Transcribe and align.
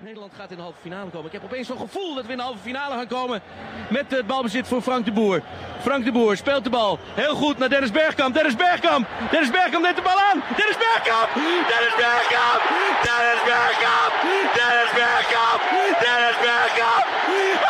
Nederland 0.00 0.32
gaat 0.38 0.50
in 0.50 0.56
de 0.56 0.62
halve 0.62 0.80
finale 0.80 1.10
komen. 1.10 1.26
Ik 1.26 1.32
heb 1.32 1.44
opeens 1.44 1.66
zo'n 1.66 1.78
gevoel 1.86 2.14
dat 2.14 2.26
we 2.26 2.32
in 2.32 2.36
de 2.36 2.42
halve 2.42 2.68
finale 2.70 2.94
gaan 2.94 3.06
komen 3.06 3.42
met 3.88 4.10
het 4.10 4.26
balbezit 4.26 4.66
voor 4.68 4.82
Frank 4.82 5.04
de 5.04 5.12
Boer. 5.12 5.42
Frank 5.80 6.04
de 6.04 6.12
Boer 6.12 6.36
speelt 6.36 6.64
de 6.64 6.70
bal 6.70 6.98
heel 7.14 7.34
goed 7.34 7.58
naar 7.58 7.68
Dennis 7.68 7.90
Bergkamp. 7.90 8.34
Dennis 8.34 8.56
Bergkamp! 8.56 9.08
Dennis 9.30 9.50
Bergkamp 9.50 9.84
neemt 9.84 9.96
de 9.96 10.02
bal 10.02 10.20
aan! 10.28 10.38
Dennis 10.56 10.78
Bergkamp! 10.84 11.28
Dennis 11.72 11.94
Bergkamp! 12.02 12.60
Dennis 13.06 13.42
Bergkamp! 13.50 14.12
Dennis 14.56 14.90
Bergkamp! 14.98 15.60
Dennis 16.04 16.36
Bergkamp! 16.46 17.04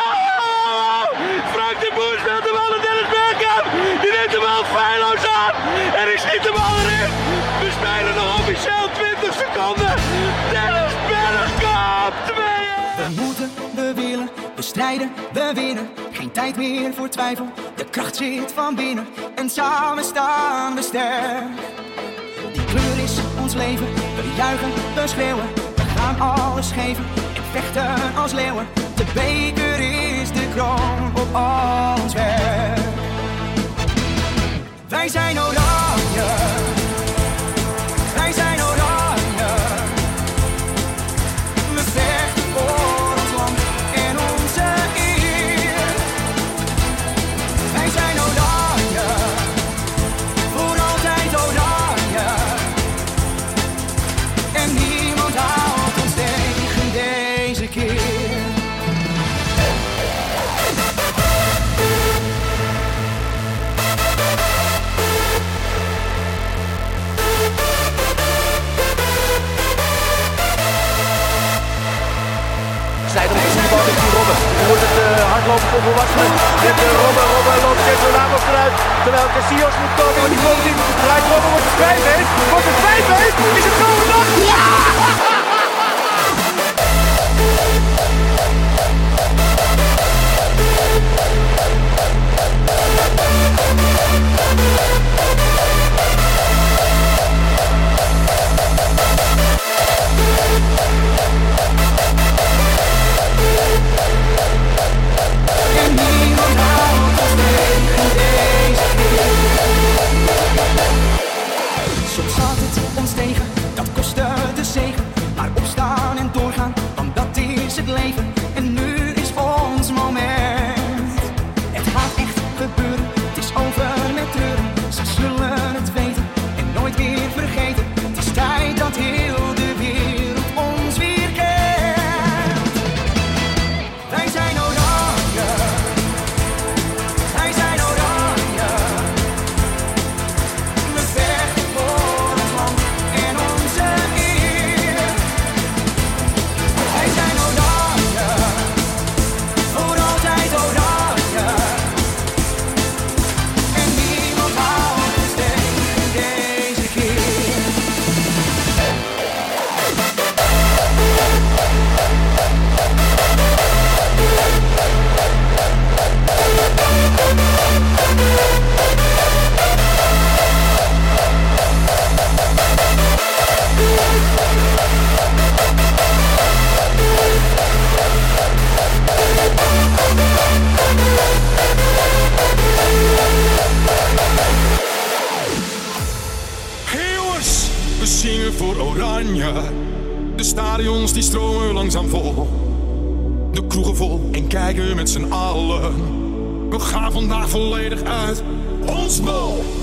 Oh! 0.07 1.03
Frank 1.55 1.77
de 1.83 1.91
Boer 1.95 2.17
speelt 2.23 2.43
de 2.47 2.53
bal 2.57 2.69
naar 2.73 2.83
Dennis 2.87 3.09
Bergkamp! 3.15 3.65
Die 4.01 4.11
neemt 4.17 4.33
de 4.35 4.41
bal 4.45 4.63
feilloos 4.75 5.23
aan! 5.41 5.53
En 6.01 6.07
ik 6.13 6.19
schiet 6.25 6.43
de 6.47 6.53
bal 6.57 6.73
erin! 6.81 7.09
We 7.61 7.69
spelen 7.79 8.15
nog 8.21 8.39
officieel 8.39 8.85
20 8.93 9.33
seconden! 9.43 9.93
Dennis 10.53 10.93
Bergkamp! 11.09 11.60
2 12.25 12.35
We 12.97 13.21
moeten, 13.21 13.49
we 13.75 13.93
willen, 13.93 14.29
we 14.55 14.61
strijden, 14.61 15.11
we 15.33 15.51
winnen. 15.53 15.89
Geen 16.11 16.31
tijd 16.31 16.57
meer 16.57 16.93
voor 16.93 17.09
twijfel, 17.09 17.45
de 17.75 17.85
kracht 17.85 18.15
zit 18.15 18.51
van 18.53 18.75
binnen. 18.75 19.07
En 19.35 19.49
samen 19.49 20.03
staan 20.03 20.75
we 20.75 20.81
sterk. 20.81 21.43
Die 22.53 22.65
kleur 22.65 23.03
is 23.03 23.17
ons 23.39 23.53
leven, 23.53 23.85
we 23.93 24.33
juichen, 24.35 24.71
we 24.95 25.07
schreeuwen. 25.07 25.45
We 25.75 25.81
gaan 25.81 26.19
alles 26.19 26.71
geven 26.71 27.05
en 27.35 27.43
vechten 27.51 28.15
als 28.15 28.31
leeuwen. 28.31 28.67
De 28.95 29.05
beker 29.13 29.79
is 29.79 30.31
de 30.31 30.47
kroon 30.55 31.11
op 31.15 31.35
ons 32.01 32.13
werk. 32.13 32.79
Wij 34.87 35.07
zijn 35.07 35.39
oranje. 35.39 35.70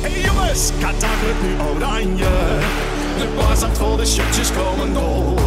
Hey 0.01 0.21
jongens, 0.21 0.71
Qatar 0.81 1.17
wordt 1.23 1.43
nu 1.43 1.77
oranje. 1.77 2.25
De 3.19 3.55
staat 3.57 3.79
vol, 3.79 3.97
de 3.97 4.07
shirtjes 4.07 4.53
komen 4.53 4.95
door. 4.95 5.41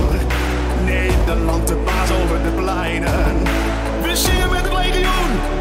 Nederland 0.86 1.68
de 1.68 1.76
baas 1.76 2.12
over 2.12 2.44
de 2.44 2.50
pleinen. 2.62 3.44
We 4.02 4.16
zingen 4.16 4.50
met 4.50 4.62
het 4.62 4.74
legioen. 4.74 5.61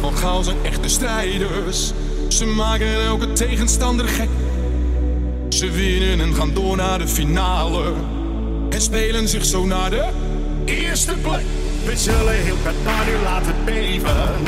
Van 0.00 0.16
Gaal 0.16 0.42
zijn 0.42 0.56
echte 0.62 0.88
strijders. 0.88 1.92
Ze 2.28 2.46
maken 2.46 3.04
elke 3.04 3.32
tegenstander 3.32 4.08
gek. 4.08 4.28
Ze 5.48 5.70
winnen 5.70 6.20
en 6.20 6.34
gaan 6.34 6.54
door 6.54 6.76
naar 6.76 6.98
de 6.98 7.08
finale. 7.08 7.92
En 8.70 8.80
spelen 8.80 9.28
zich 9.28 9.44
zo 9.44 9.64
naar 9.64 9.90
de 9.90 10.08
eerste 10.64 11.12
plek. 11.22 11.44
We 11.84 11.96
zullen 11.96 12.34
heel 12.34 12.56
Qatar 12.64 13.06
nu 13.06 13.22
laten 13.24 13.54
beven. 13.64 14.46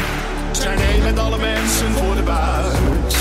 dansen 1.70 1.92
voor 1.92 2.14
de 2.14 2.22
buis. 2.22 3.14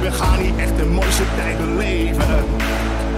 We 0.00 0.10
gaan 0.10 0.38
hier 0.38 0.58
echt 0.58 0.76
de 0.76 0.84
mooiste 0.84 1.22
tijden 1.36 1.76
leven. 1.76 2.44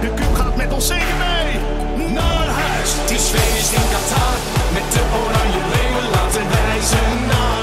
De 0.01 0.13
cup 0.15 0.35
gaat 0.35 0.55
met 0.55 0.73
ons 0.73 0.87
zeker 0.87 1.15
mee 1.17 2.11
naar 2.11 2.47
huis. 2.47 2.89
Is 3.11 3.27
feest 3.33 3.71
in 3.73 3.87
Qatar 3.91 4.37
met 4.73 4.91
de 4.93 5.01
oranje 5.21 5.63
leeuwen. 5.73 6.09
Laten 6.11 6.49
wij 6.49 6.81
ze 6.81 7.25
naar 7.27 7.62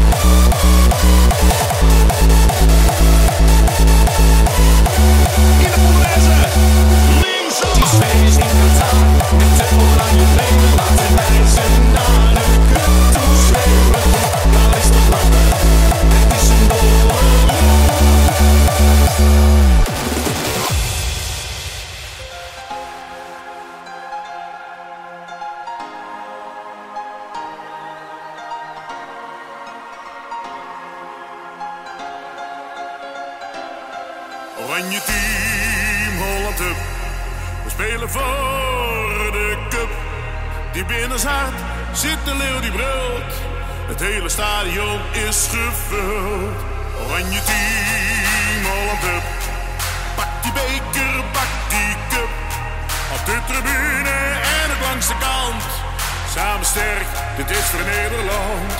Samen 56.51 56.65
sterk, 56.65 57.07
dit 57.37 57.49
is 57.57 57.65
voor 57.71 57.85
Nederland. 57.95 58.71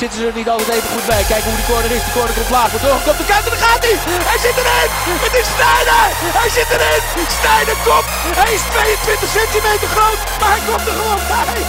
Zitten 0.00 0.18
ze 0.18 0.26
er 0.26 0.38
niet 0.40 0.50
altijd 0.54 0.68
even 0.76 0.90
goed 0.94 1.06
bij. 1.06 1.22
Kijken 1.32 1.48
hoe 1.50 1.58
die 1.60 1.68
corner 1.72 1.92
is. 1.96 2.04
Die 2.06 2.14
corner 2.18 2.34
komt 2.38 2.50
laag. 2.56 2.70
Wordt 2.70 2.86
doorgekomen. 2.86 3.20
De 3.22 3.28
kant 3.32 3.44
en 3.46 3.52
daar 3.54 3.64
gaat 3.66 3.82
hij. 3.86 3.96
Hij 4.30 4.40
zit 4.44 4.56
erin. 4.62 4.90
Het 5.26 5.34
is 5.40 5.48
Sneijder. 5.54 6.06
Hij 6.40 6.50
zit 6.56 6.70
erin. 6.76 7.02
Sneijder 7.38 7.76
komt. 7.86 8.08
Hij 8.42 8.52
is 8.56 8.62
22 8.74 9.28
centimeter 9.38 9.88
groot. 9.96 10.20
Maar 10.40 10.50
hij 10.54 10.62
komt 10.68 10.86
er 10.90 10.94
gewoon 11.00 11.22
bij. 11.32 11.60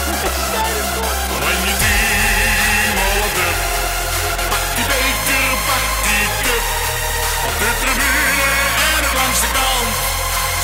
Sneijder 0.50 0.84
scoort. 0.84 0.87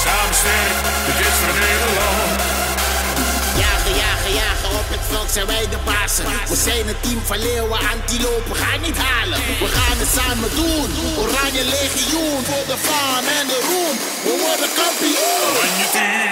Samen 0.04 0.36
sterk, 0.36 0.78
dit 1.06 1.20
is 1.28 1.36
voor 1.44 1.60
Nederland. 1.68 2.32
Jagen, 3.64 3.96
jagen, 4.04 4.34
jagen, 4.42 4.70
op 4.82 4.88
het 4.96 5.04
veld 5.10 5.32
zijn 5.32 5.46
wij 5.46 5.66
de 5.76 5.82
bazen. 5.86 6.26
We 6.50 6.56
zijn 6.68 6.88
een 6.88 7.00
team 7.02 7.22
van 7.26 7.40
leeuwen, 7.40 7.80
antilopen, 7.94 8.56
gaan 8.56 8.82
niet 8.82 8.98
halen. 8.98 9.40
We 9.64 9.70
gaan 9.78 9.98
het 10.04 10.12
samen 10.20 10.50
doen. 10.60 10.90
Oranje 11.24 11.64
legioen, 11.76 12.40
voor 12.50 12.66
de 12.72 12.78
faam 12.88 13.26
en 13.40 13.46
de 13.52 13.60
roem. 13.70 13.96
We 14.26 14.34
worden 14.46 14.70
kampioen. 14.82 15.42
Oranje 15.50 15.88
team, 15.96 16.24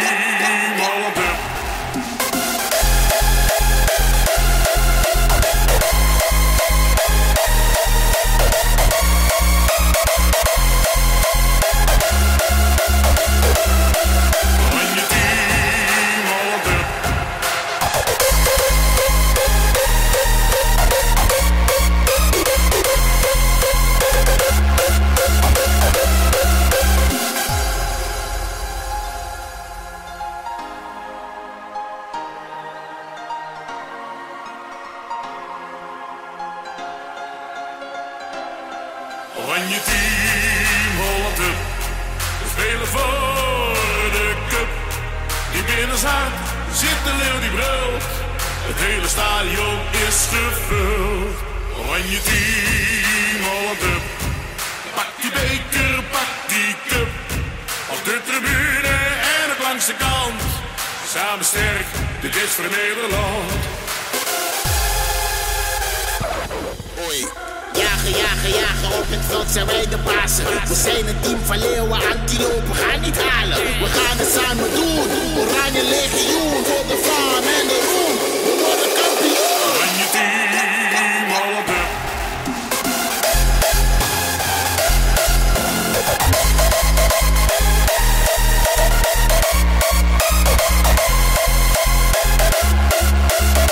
Jagen, 67.74 68.12
jagen, 68.12 68.51
jagen, 68.51 69.00
op 69.00 69.06
het 69.07 69.25
veld 69.30 69.50
zijn 69.50 69.65
wij 69.65 69.88
de 69.89 69.98
bazen. 69.98 70.45
We 70.68 70.75
zijn 70.75 71.07
een 71.07 71.19
team 71.19 71.39
van 71.45 71.57
leeuwen, 71.59 72.00
antilopen, 72.12 72.75
gaan 72.75 73.01
niet 73.01 73.18
halen. 73.18 73.57
We 73.57 73.86
gaan 73.86 74.18
het 74.18 74.31
samen 74.31 74.69
doen. 74.75 75.07
Oranje 75.42 75.83
legioen, 75.83 76.63
voor 76.65 76.88
de 76.88 76.98
faam 77.03 77.44
en 77.44 77.68
de 77.68 77.89
roem. 77.92 78.00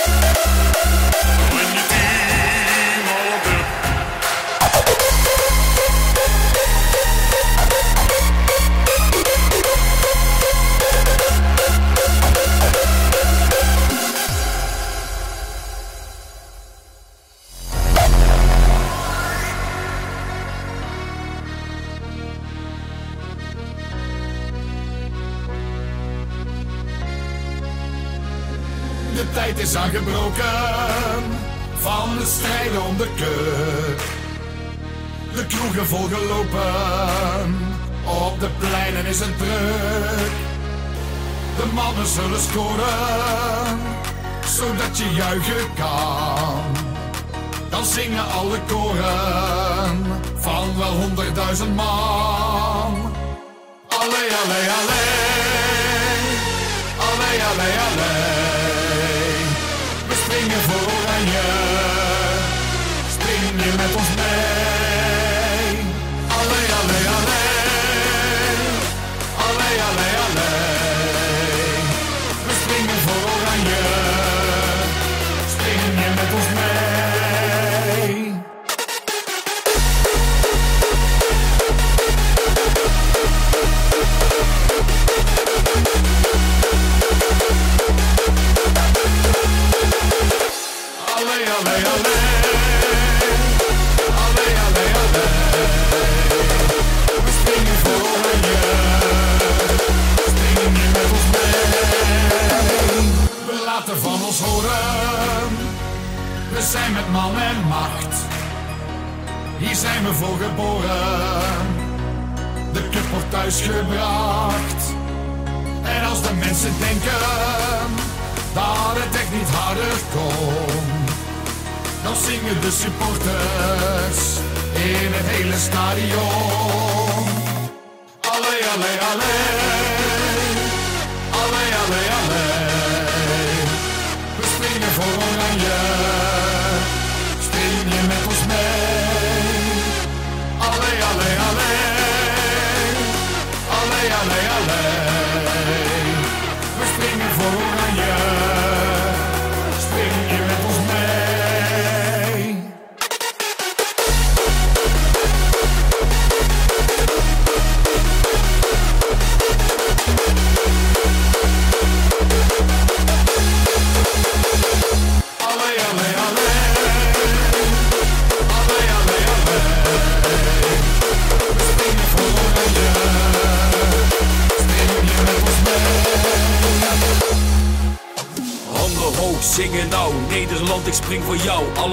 Oranje 0.07 1.81
team, 1.89 1.98
De 29.19 29.31
tijd 29.33 29.59
is 29.59 29.75
aangebroken 29.75 31.23
van 31.75 32.17
de 32.17 32.25
strijd 32.25 32.77
om 32.87 32.97
de 32.97 33.07
cup. 33.15 34.01
De 35.35 35.45
kroegen 35.45 35.85
volgelopen, 35.85 37.55
op 38.05 38.39
de 38.39 38.49
pleinen 38.57 39.05
is 39.05 39.19
het 39.19 39.37
druk. 39.37 40.31
De 41.57 41.65
mannen 41.73 42.07
zullen 42.07 42.41
scoren, 42.41 43.79
zodat 44.45 44.97
je 44.97 45.13
juichen 45.13 45.73
kan. 45.75 46.63
Dan 47.69 47.85
zingen 47.85 48.31
alle 48.31 48.59
koren 48.67 50.05
van 50.35 50.77
wel 50.77 50.91
honderdduizend 50.91 51.75
man. 51.75 53.13
Allee, 53.87 54.29
allee, 54.43 54.67
allee. 54.79 55.09
Allee, 56.97 57.43
allee, 57.43 57.77
allee. 57.79 58.48
Springen 60.29 60.61
voor 60.61 60.91
oranje. 61.01 61.41
Spring 63.09 63.63
je 63.63 63.73
met 63.77 63.95
ons 63.95 64.07
mee. 64.15 64.68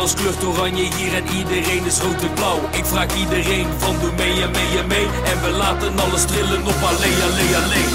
Alles 0.07 0.23
kleurt 0.23 0.45
oranje 0.45 0.87
hier 0.97 1.15
en 1.21 1.27
iedereen 1.41 1.85
is 1.91 1.99
rood 1.99 2.23
en 2.23 2.35
blauw. 2.39 2.61
Ik 2.81 2.87
vraag 2.93 3.11
iedereen 3.23 3.69
van 3.79 3.95
doe 4.01 4.13
mee 4.21 4.43
en 4.43 4.51
mee 4.51 4.73
en 4.81 4.87
mee. 4.87 5.09
En 5.31 5.39
we 5.45 5.51
laten 5.63 5.93
alles 6.05 6.25
trillen 6.31 6.63
op 6.73 6.81
alleen, 6.91 7.21
alleen, 7.29 7.55
alleen. 7.63 7.91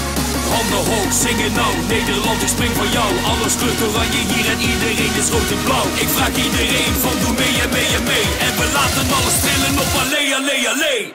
Handen 0.54 0.84
hoog, 0.90 1.12
zingen 1.24 1.52
nou. 1.60 1.72
Nederland, 1.94 2.42
ik 2.42 2.52
spring 2.54 2.74
voor 2.78 2.90
jou. 2.98 3.10
Alles 3.32 3.54
kleurt 3.60 3.80
oranje 3.88 4.22
hier 4.32 4.46
en 4.54 4.60
iedereen 4.72 5.14
is 5.20 5.28
rood 5.34 5.50
en 5.56 5.62
blauw. 5.66 5.88
Ik 6.04 6.10
vraag 6.16 6.34
iedereen 6.46 6.94
van 7.04 7.16
doe 7.22 7.34
mee 7.40 7.54
en 7.64 7.70
mee 7.76 7.88
en 7.98 8.04
mee. 8.12 8.26
En 8.46 8.52
we 8.60 8.66
laten 8.78 9.06
alles 9.18 9.36
trillen 9.42 9.74
op 9.84 9.92
alleen, 10.02 10.32
alleen, 10.38 10.66
alleen. 10.74 11.06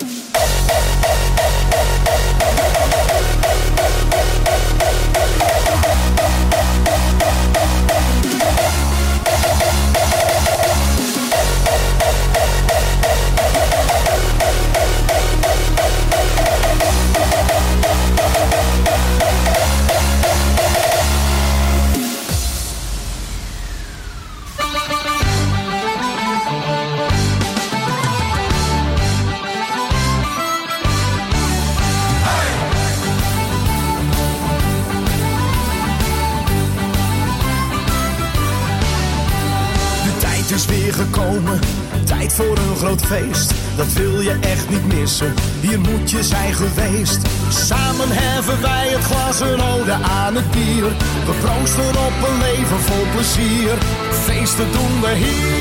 Gekomen, 40.93 41.59
tijd 42.05 42.33
voor 42.33 42.57
een 42.57 42.75
groot 42.75 43.01
feest. 43.01 43.53
Dat 43.75 43.93
wil 43.93 44.21
je 44.21 44.37
echt 44.41 44.69
niet 44.69 44.93
missen, 44.93 45.33
hier 45.61 45.79
moet 45.79 46.11
je 46.11 46.23
zijn 46.23 46.53
geweest. 46.53 47.19
Samen 47.49 48.07
heffen 48.09 48.61
wij 48.61 48.87
het 48.87 49.03
glas 49.03 49.39
een 49.39 49.61
ode 49.61 49.93
aan 49.93 50.35
het 50.35 50.51
bier. 50.51 50.89
We 51.27 51.33
proosten 51.43 51.89
op 52.07 52.27
een 52.27 52.37
leven 52.47 52.79
vol 52.79 53.05
plezier. 53.13 53.77
Feesten 54.25 54.71
doen 54.71 55.01
we 55.01 55.13
hier. 55.23 55.57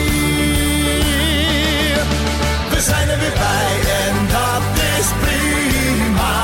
We 2.71 2.81
zijn 2.81 3.09
er 3.09 3.19
weer 3.19 3.39
bij 3.47 3.73
en 4.07 4.17
dat 4.37 4.65
is 4.99 5.07
prima. 5.25 6.37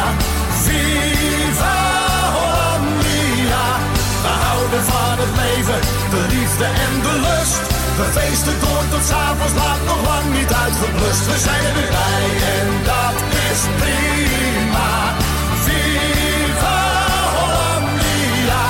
Viva 0.64 1.78
Hollandia. 2.36 3.66
We 4.24 4.32
houden 4.46 4.82
van 4.84 5.16
het 5.22 5.32
leven, 5.42 5.80
de 6.10 6.22
liefde 6.34 6.64
en 6.64 6.94
de 7.06 7.14
lust. 7.26 7.81
We 8.02 8.08
feesten 8.20 8.60
door 8.60 8.84
tot 8.90 9.04
s'avonds 9.10 9.54
laat, 9.60 9.80
nog 9.90 10.00
lang 10.10 10.26
niet 10.38 10.52
uitgeblust. 10.64 11.24
We 11.32 11.38
zijn 11.46 11.64
er 11.68 11.74
weer 11.78 11.92
bij 12.00 12.26
en 12.58 12.68
dat 12.90 13.16
is 13.48 13.60
prima. 13.80 14.90
Viva 15.64 16.80
Hollandia. 17.36 18.64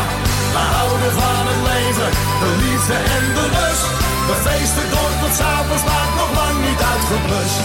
We 0.55 0.63
houden 0.77 1.13
van 1.21 1.45
het 1.51 1.61
leven, 1.71 2.11
de 2.43 2.51
liefde 2.63 2.97
en 3.17 3.25
de 3.39 3.47
lust. 3.57 3.87
We 4.29 4.37
feesten 4.47 4.87
door 4.95 5.13
tot 5.23 5.35
s'avonds 5.41 5.85
laat, 5.91 6.13
nog 6.21 6.31
lang 6.41 6.57
niet 6.69 6.81
uitgeblust. 6.93 7.61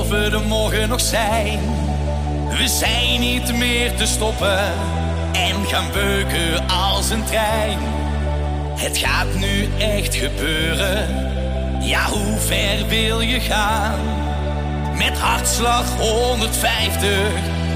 Of 0.00 0.08
we 0.08 0.30
er 0.32 0.40
morgen 0.40 0.88
nog 0.88 1.00
zijn. 1.00 1.58
We 2.48 2.68
zijn 2.68 3.20
niet 3.20 3.54
meer 3.54 3.96
te 3.96 4.06
stoppen 4.06 4.72
en 5.32 5.66
gaan 5.66 5.92
beuken 5.92 6.68
als 6.68 7.10
een 7.10 7.24
trein. 7.24 7.78
Het 8.76 8.98
gaat 8.98 9.34
nu 9.34 9.68
echt 9.78 10.14
gebeuren, 10.14 11.08
ja 11.80 12.04
hoe 12.08 12.38
ver 12.38 12.86
wil 12.88 13.20
je 13.20 13.40
gaan? 13.40 13.98
Met 14.96 15.18
hartslag 15.18 15.98
150 15.98 17.10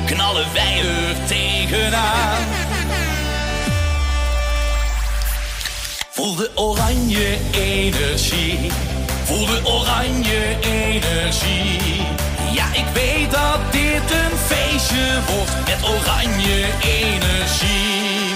knallen 0.07 0.47
wij 0.53 0.79
er 0.79 1.27
tegenaan. 1.27 2.43
Voel 6.11 6.35
de 6.35 6.51
oranje 6.55 7.37
energie. 7.51 8.71
Voel 9.25 9.47
de 9.47 9.61
oranje 9.65 10.57
energie. 10.61 11.94
Ja, 12.55 12.73
ik 12.73 12.87
weet 12.93 13.31
dat 13.31 13.73
dit 13.73 14.11
een 14.11 14.39
feestje 14.47 15.21
wordt 15.27 15.55
met 15.65 15.89
oranje 15.89 16.67
energie. 16.81 18.35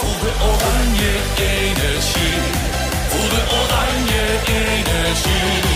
Voel 0.00 0.18
de 0.18 0.32
oranje 0.42 1.12
energie. 1.36 2.40
Voel 3.08 3.28
de 3.28 3.42
oranje 3.60 4.24
energie. 4.46 5.69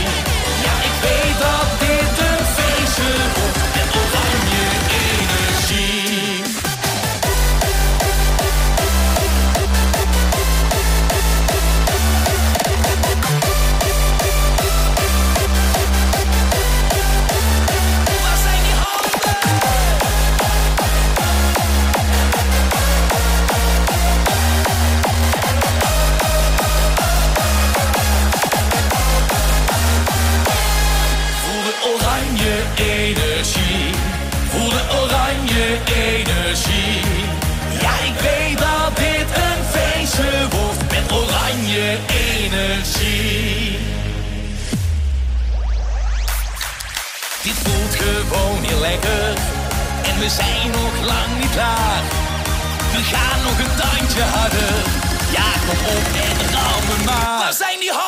Seine 57.54 57.88
Hoffnung. 57.92 58.03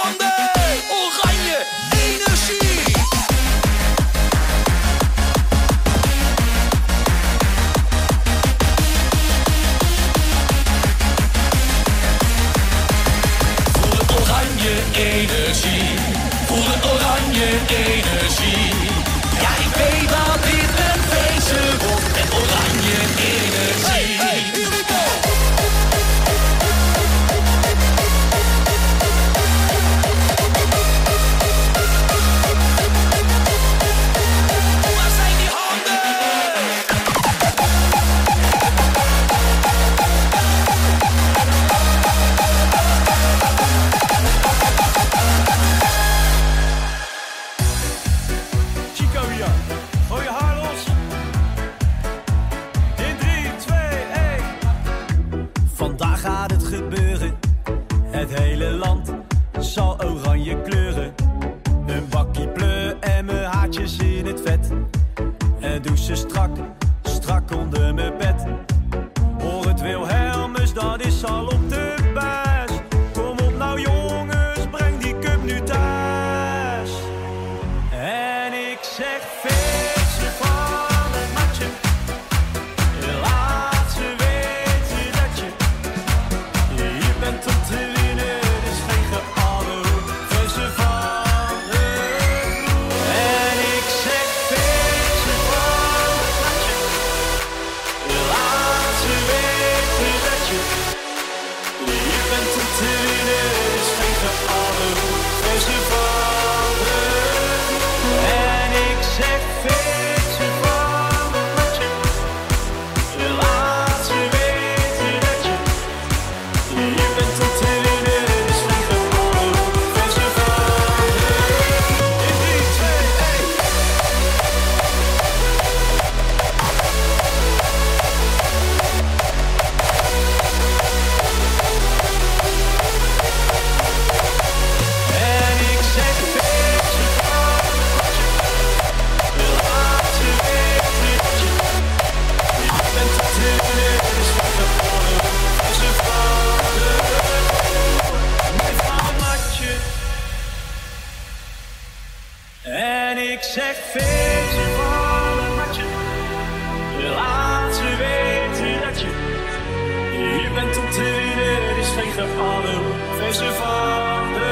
tegen 162.17 162.39
allen. 162.39 162.83
Verse 163.19 163.53
vallen. 163.53 164.45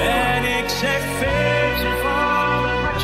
En 0.00 0.44
ik 0.58 0.68
zeg 0.68 1.00
verse 1.18 1.92
vallen. 2.02 3.00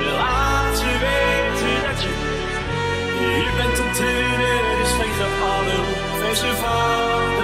Je 0.00 0.10
laat 0.16 0.76
ze 0.78 0.90
weten 1.06 1.82
dat 1.86 2.02
je 2.02 2.12
hier 3.18 3.52
bent 3.56 3.78
een 3.78 3.92
treden. 3.92 4.78
Dus 4.78 4.90
tegen 4.90 5.32
allen. 5.54 5.84
Verse 6.20 6.56
vallen. 6.56 7.37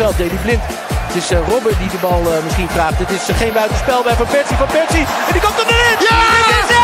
Veld. 0.00 0.16
Deli 0.16 0.38
Blind. 0.42 0.62
Het 1.06 1.16
is 1.22 1.32
uh, 1.32 1.38
Robben 1.48 1.78
die 1.78 1.88
de 1.88 2.00
bal 2.00 2.22
uh, 2.22 2.42
misschien 2.44 2.68
vraagt. 2.68 2.98
Het 2.98 3.10
is 3.10 3.28
uh, 3.30 3.36
geen 3.36 3.52
buitenspel 3.52 4.02
bij 4.02 4.14
Van 4.14 4.26
Persie. 4.26 4.56
Van 4.56 4.66
Persie. 4.66 5.04
En 5.26 5.32
die 5.32 5.40
komt 5.40 5.58
er 5.58 5.66
erin. 5.66 5.98
Ja! 6.08 6.79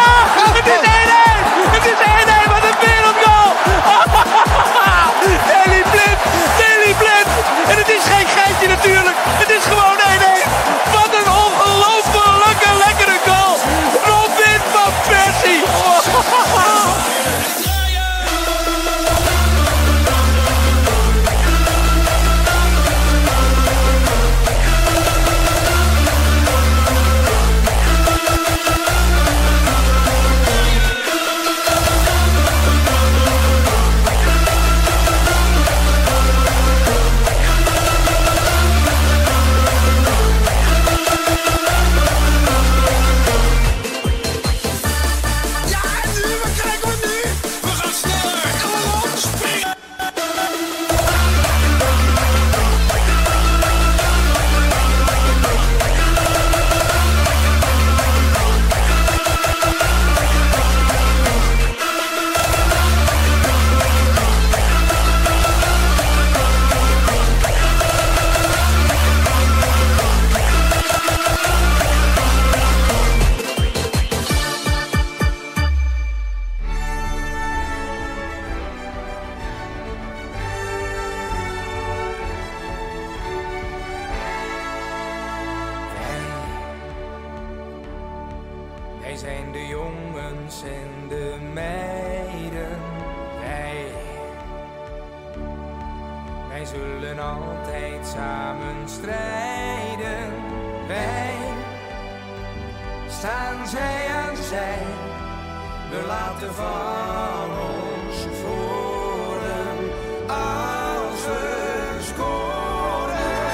Wij 100.87 101.35
staan 103.09 103.66
zij 103.66 104.07
aan 104.09 104.37
zij. 104.37 104.79
We 105.90 106.07
laten 106.07 106.55
van 106.55 107.51
ons 107.51 108.16
voren 108.42 109.77
als 110.27 111.25
we 111.25 111.99
scoren. 112.01 113.46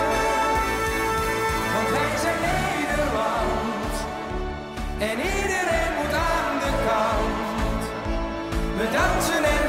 Want 1.75 1.88
wij 1.90 2.16
zijn 2.23 2.40
Nederland. 2.51 3.95
En 4.99 5.16
iedereen 5.40 5.92
moet 5.99 6.14
aan 6.14 6.59
de 6.64 6.73
kant. 6.88 7.83
We 8.77 8.90
dansen 8.92 9.45
en 9.45 9.62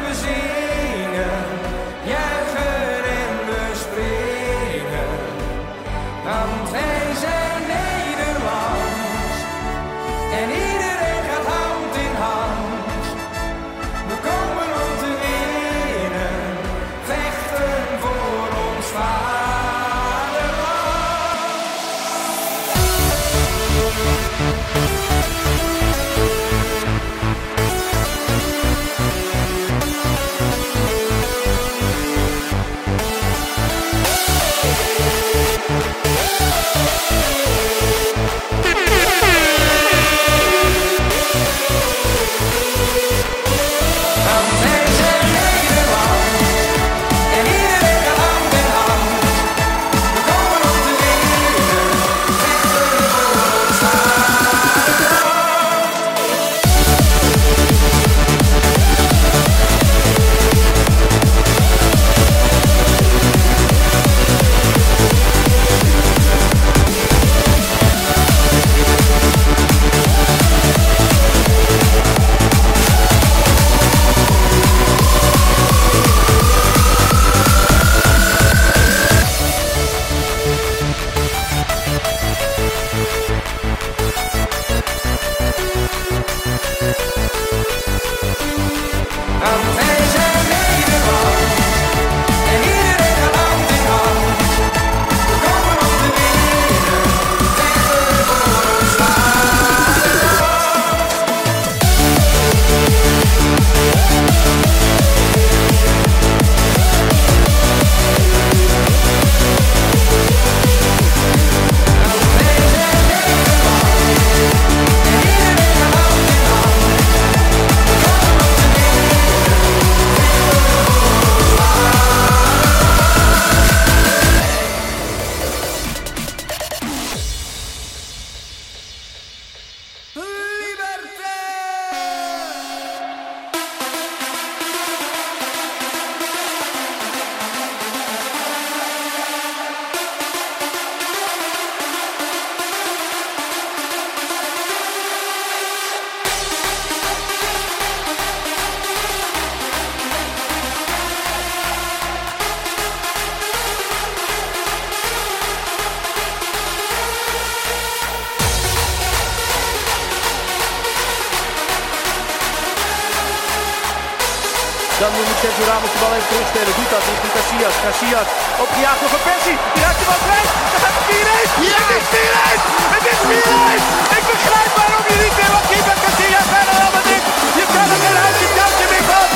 Casillas. 167.63 167.83
Casillas 167.87 168.27
opgejaagd 168.63 168.99
door 168.99 169.09
Van 169.09 169.23
Persie. 169.27 169.57
Die 169.73 169.83
raakt 169.83 169.99
de 169.99 170.05
bal 170.09 170.21
kwijt. 170.27 170.49
Dan 170.71 170.79
gaat 170.83 170.95
het 170.99 171.05
4-1. 171.09 171.63
Ja! 171.67 171.79
Het 171.83 171.95
is 171.99 172.07
4-1. 172.11 172.59
Het 172.95 173.05
is 173.13 173.19
4-1. 173.29 174.17
Ik 174.17 174.23
begrijp 174.31 174.71
waarom 174.79 175.03
je 175.09 175.15
niet 175.23 175.35
meer 175.39 175.51
wat 175.55 175.65
keeper 175.71 175.97
Casillas 176.03 176.47
bij 176.53 176.63
Real 176.69 176.91
Madrid. 176.97 177.23
Je 177.59 177.65
kan 177.73 177.87
er 177.93 177.99
geen 178.03 178.17
houtje 178.23 178.47
touwtje 178.57 178.85
meer 178.91 179.05
van. 179.09 179.27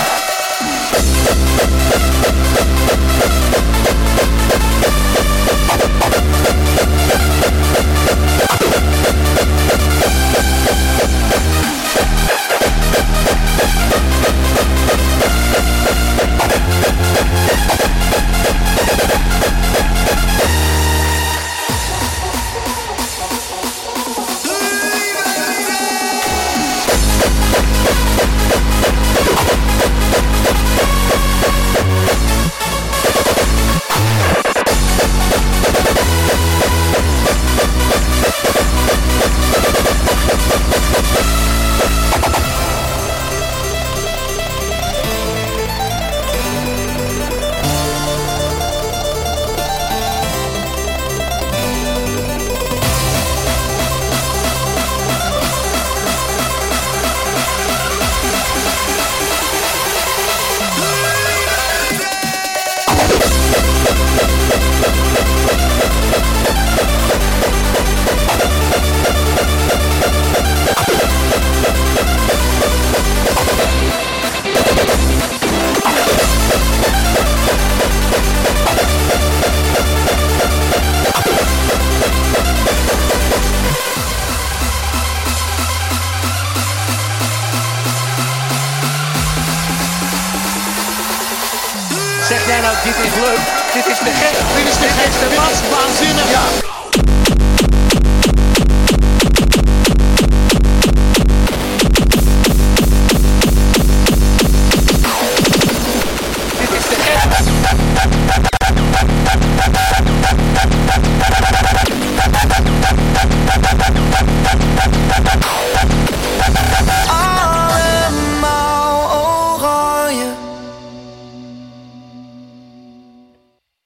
Zeg 6.12 6.27